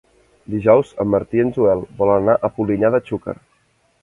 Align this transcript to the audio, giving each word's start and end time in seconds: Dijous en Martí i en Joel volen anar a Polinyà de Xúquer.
Dijous 0.53 0.93
en 1.03 1.11
Martí 1.15 1.39
i 1.41 1.43
en 1.43 1.51
Joel 1.59 1.83
volen 2.01 2.23
anar 2.27 2.37
a 2.37 2.51
Polinyà 2.57 2.93
de 2.97 3.03
Xúquer. 3.13 3.37